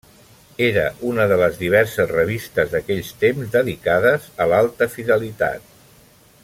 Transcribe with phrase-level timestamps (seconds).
[0.67, 5.71] Era una de les diverses revistes d'aquells temps dedicades a l'alta fidelitat.